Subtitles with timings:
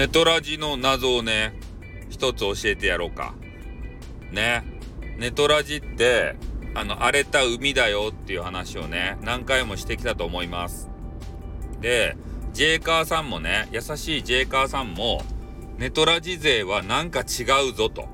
[0.00, 1.52] ネトラジの謎をね、
[2.08, 3.34] 一つ教えてやろうか。
[4.32, 4.64] ね。
[5.18, 6.36] ネトラジって、
[6.74, 10.88] あの、荒れた海だよっていう話をね、何回もしてきたと思います。
[11.82, 12.16] で、
[12.54, 15.22] ジェイカーさんもね、優しいジェイカーさんも、
[15.76, 18.08] ネトラジ勢はなんか違うぞと。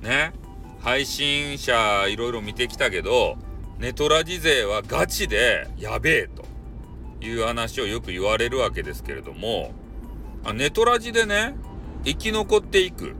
[0.00, 0.32] ね。
[0.80, 3.36] 配信者いろいろ見てきたけど、
[3.78, 6.44] ネトラジ勢はガチでやべえと
[7.24, 9.80] いう話をよく言われるわけですけれども、
[10.44, 11.54] あネトラジでね、
[12.04, 13.14] 生き残っていく。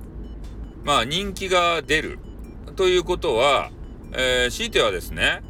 [0.85, 2.19] まあ人気が出る。
[2.77, 3.71] ということは、
[4.13, 5.43] えー、強いてはですね、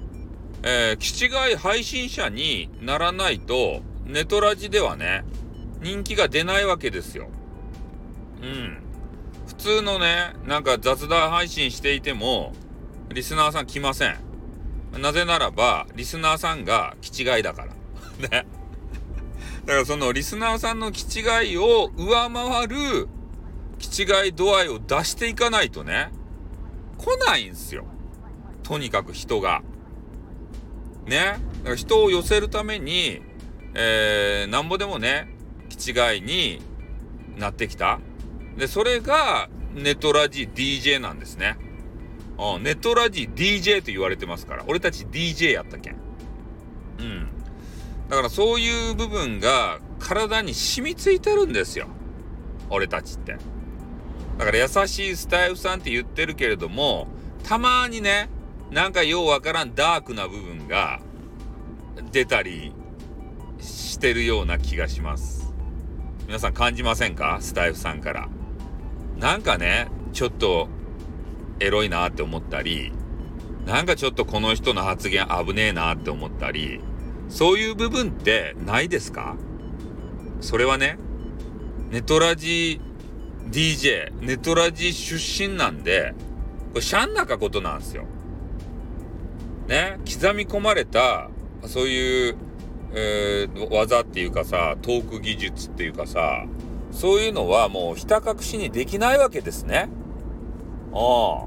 [0.62, 5.24] えー、気違い配信者にならないと、ネトラジではね、
[5.80, 7.28] 人気が出ないわけですよ。
[8.42, 8.78] うん。
[9.46, 12.52] 普通のね、なんか雑談配信していても、
[13.10, 14.18] リスナーさん来ません。
[15.00, 17.74] なぜならば、リスナーさんが気違いだから。
[18.28, 18.46] ね。
[19.66, 23.08] だからそのリスナーさんの気違いを上回る
[23.78, 26.10] 気違い度合いを出していかないとね、
[26.98, 27.84] 来ないんすよ。
[28.62, 29.62] とにかく人が。
[31.06, 31.38] ね。
[31.58, 33.20] だから人を寄せるために、
[33.74, 35.28] えー、なんぼでもね、
[35.68, 36.60] 気違いに
[37.36, 38.00] なってきた。
[38.56, 41.56] で、それがネトラジ DJ なんですね。
[42.38, 44.64] うん、ネトラジ DJ と言われてますから。
[44.68, 45.96] 俺たち DJ やったけん。
[46.98, 47.28] うん。
[48.12, 51.86] だからそういう部分が体に染みついてるんですよ。
[52.68, 53.38] 俺たちって。
[54.36, 57.08] だから優しいスタイフさんって言ってるけれども、
[57.42, 58.28] たまにね、
[58.70, 61.00] なんかようわからんダークな部分が
[62.12, 62.74] 出たり
[63.60, 65.54] してるような気がします。
[66.26, 67.38] 皆さん感じませんか？
[67.40, 68.28] スタイフさんから。
[69.18, 70.68] なんかね、ちょっと
[71.60, 72.92] エロいなって思ったり、
[73.64, 76.80] なんかちょっとこの人の発言危ねえなって思ったり、
[77.32, 79.36] そういう部分ってないですか？
[80.42, 80.98] それはね、
[81.90, 82.78] ネトラジ
[83.50, 86.12] DJ、ネトラジ出身なんで、
[86.74, 88.04] これシャンなかことなんですよ。
[89.66, 91.30] ね、刻み込まれた、
[91.64, 92.36] そういう、
[92.92, 96.44] えー、技っていうかさ、トーク技術っていうかさ、
[96.90, 99.88] そういうのはもうひた隠しにできないわけですね。
[100.92, 101.46] あ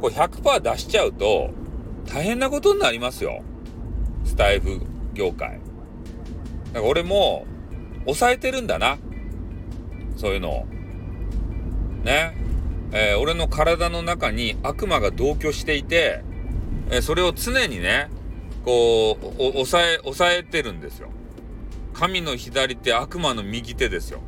[0.00, 1.50] これ100%出しちゃうと
[2.06, 3.42] 大変なことになりますよ。
[4.24, 4.80] スタイフ
[5.18, 5.58] 業界。
[6.72, 7.46] だから俺も
[8.04, 8.98] 抑えてるんだな。
[10.16, 10.66] そういうのを。
[12.04, 12.36] ね。
[12.92, 16.22] えー、俺の体の中に悪魔が同居していて、
[16.90, 18.08] えー、それを常にね、
[18.64, 21.10] こう、抑え、抑えてるんですよ。
[21.92, 24.20] 神の左手、悪魔の右手ですよ。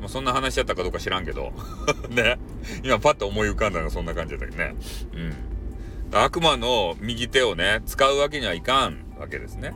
[0.00, 1.52] まあ、そんな話しちゃったかどうか知らんけど。
[2.08, 2.38] ね。
[2.82, 4.74] 今パッと思い浮かんだのがそんな感じだったけどね。
[5.14, 6.16] うん。
[6.16, 9.72] 悪魔の右手をね、使うわけにはいかんわけですね。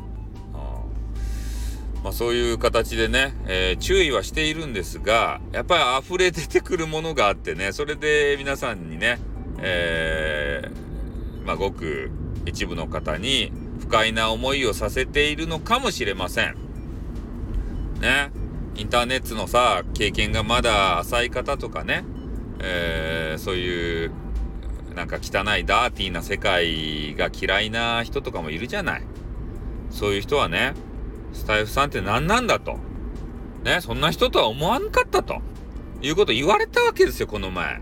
[2.03, 9.21] まあ、そういう形でね、えー、注意はしているんですが、やっぱり溢れ出てくるものがあってね、それで皆さんにね、
[9.59, 12.11] えー、まあ、ごく
[12.45, 16.57] 一部の方に不快な思いをさせているのかもしれません。
[18.01, 18.33] ね。
[18.75, 22.05] インターネットのさ、経験がまだ浅い方とかね、
[22.59, 24.13] えー、そういう、
[24.97, 29.03] なんか汚いダーティーな世界が嫌いな人とかもいるじゃない。
[29.91, 30.75] そういう人はね、
[31.33, 32.79] スタイフさんって何なんだと。
[33.65, 35.41] ね、そんな人とは思わんかったと。
[36.03, 37.81] いうこと言われたわけですよ、この前。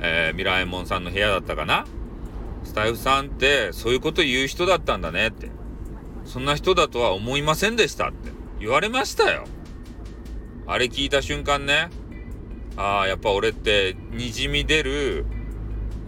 [0.00, 1.84] えー、ミラエモンさんの部屋だったかな。
[2.64, 5.50] スタイフさんってそういうこと言う人だったんだねって。
[6.24, 8.30] そんな人だとは思いませんでしたって
[8.60, 9.44] 言われましたよ。
[10.66, 11.90] あれ聞いた瞬間ね、
[12.76, 15.26] ああ、やっぱ俺ってにじみ出る、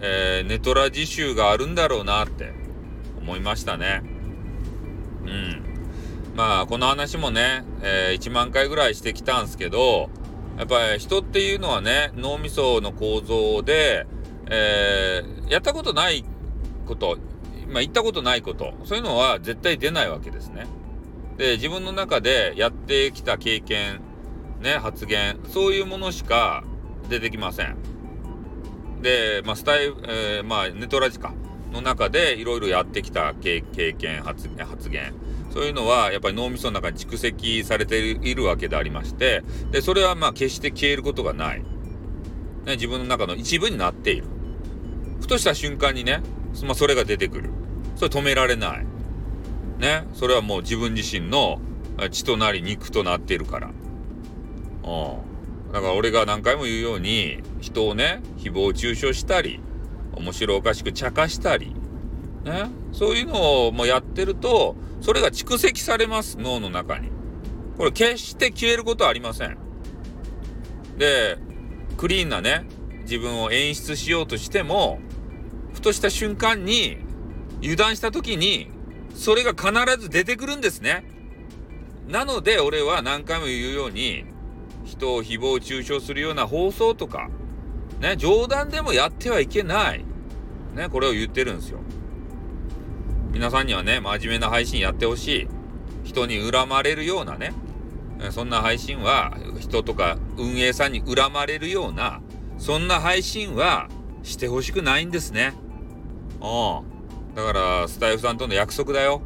[0.01, 2.53] えー、ネトラ自習があるんだろうなって
[3.19, 4.01] 思いましたね。
[5.25, 5.64] うん。
[6.35, 10.09] まあ、この話もね、えー、1万回ぐらいしてきたんすけど、
[10.57, 14.05] やっぱり人っていうのはね、脳みその構造で、
[14.47, 16.25] えー、やったことない
[16.85, 17.17] こと、
[17.69, 20.67] まあ、言ったことないこと、そういうのは絶対出ないわけですね。
[21.37, 24.01] で、自分の中でやってきた経験、
[24.59, 26.65] ね、発言、そういうものしか
[27.09, 27.77] 出てきません。
[29.01, 31.33] で、まあ、スタイ、えー、まあ、ネトラジカ
[31.71, 34.49] の中でいろいろやってきた経験、発
[34.89, 35.13] 言、
[35.55, 39.41] そういうのはやっぱり脳みその中に蓄積されているわけでありまして、
[39.71, 41.63] で、それはまあ決して消えることがない。
[42.65, 44.27] ね、自分の中の一部になっている。
[45.21, 46.21] ふとした瞬間にね、
[46.63, 47.51] まあ、それが出てくる。
[47.95, 48.85] それ止められない。
[49.79, 51.61] ね、それはもう自分自身の
[52.11, 53.67] 血となり肉となっているから。
[53.67, 53.73] うん。
[55.71, 59.61] だから俺が何回も言うように、人をね、誹謗中傷したり、
[60.17, 61.73] 面白おかしく茶化したり、
[62.43, 64.75] ね、そういうのをもうやってると、
[65.05, 67.09] それが蓄積されます、脳の中に。
[67.77, 69.55] これ決して消えることはありません。
[70.97, 71.37] で、
[71.95, 72.65] クリーンなね、
[73.01, 74.99] 自分を演出しようとしても、
[75.75, 76.97] ふとした瞬間に、
[77.59, 78.71] 油断した時に、
[79.13, 79.71] それが必
[80.01, 81.05] ず出てくるんですね。
[82.07, 84.25] なので、俺は何回も言うように、
[84.85, 87.29] 人を誹謗中傷するような放送とか、
[87.99, 90.03] ね、冗談でもやってはいけない。
[90.73, 91.77] ね、これを言ってるんですよ。
[93.35, 95.47] 皆さんにはね、真面目な配信やってほしい。
[96.05, 97.51] 人に恨まれるようなね、
[98.31, 102.21] そんな配信は、人とか運営さんに恨まれるような、
[102.57, 103.89] そんな配信は
[104.23, 105.53] してほしくないんですね。
[106.39, 106.81] う
[107.35, 107.35] ん。
[107.35, 109.21] だから、スタイフさんとの約束だよ。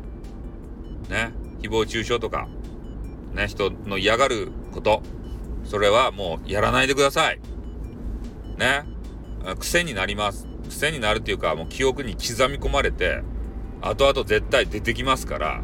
[1.08, 1.32] ね。
[1.62, 2.48] 誹謗中傷とか、
[3.36, 5.04] ね、人の嫌がること。
[5.66, 7.40] それはもうやらないでください。
[8.58, 8.86] ね。
[9.60, 10.48] 癖になります。
[10.68, 13.22] 癖になるっていうか、もう記憶に刻み込まれて、
[13.82, 15.62] 後々絶対出てきますから、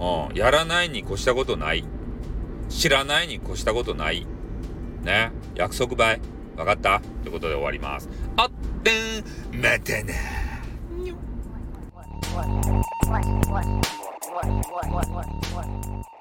[0.00, 1.84] うん、やらないに越したことない。
[2.68, 4.26] 知らないに越したことない。
[5.02, 5.30] ね。
[5.54, 6.20] 約束ばい。
[6.56, 7.00] わかった？
[7.22, 8.08] ということで終わります。
[8.36, 8.50] あっ
[8.82, 8.90] て
[9.20, 9.24] ん、
[9.60, 10.12] またな。
[12.34, 12.66] What, what,
[13.08, 13.66] what, what, what,
[14.34, 16.17] what, what, what, what, what?